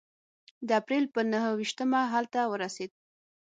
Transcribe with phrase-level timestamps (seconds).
[0.67, 2.91] د اپرېل په نهه ویشتمه هلته ورسېد.